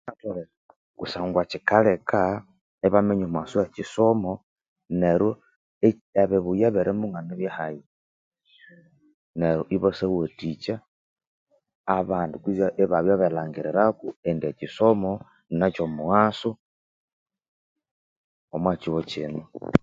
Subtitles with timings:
[0.11, 0.43] Atholere
[0.97, 2.21] kusangwa kyikaleka
[2.87, 4.31] ibaminya omughasu we kyisomo
[5.01, 5.29] neru
[5.87, 7.81] eh ebibuya ebirimu nganibyahayi
[9.39, 10.75] neru ibasawathikya
[11.97, 15.11] abandi kuze inabya berilhangirirako indi ekyisomo
[15.57, 16.49] nine kyomughasu
[18.55, 19.43] omwa kyihugho kyino